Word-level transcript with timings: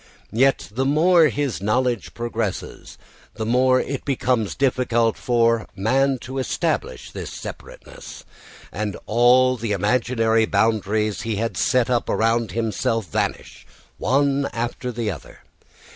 Yet 0.33 0.69
the 0.73 0.83
more 0.83 1.27
his 1.27 1.61
knowledge 1.61 2.15
progresses, 2.15 2.97
the 3.35 3.45
more 3.45 3.79
it 3.79 4.03
becomes 4.03 4.55
difficult 4.55 5.15
for 5.15 5.67
man 5.75 6.17
to 6.21 6.39
establish 6.39 7.11
this 7.11 7.31
separateness, 7.31 8.25
and 8.71 8.97
all 9.05 9.57
the 9.57 9.73
imaginary 9.73 10.47
boundaries 10.47 11.21
he 11.21 11.35
had 11.35 11.55
set 11.55 11.87
up 11.87 12.09
around 12.09 12.53
himself 12.53 13.11
vanish 13.11 13.67
one 13.99 14.47
after 14.53 14.89
another. 14.89 15.41